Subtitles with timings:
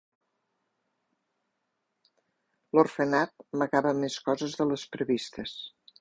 [2.77, 5.55] L'orfenat amagava més coses de les previstes.